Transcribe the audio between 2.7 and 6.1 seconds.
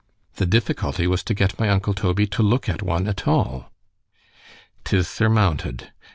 one at all. 'Tis surmounted.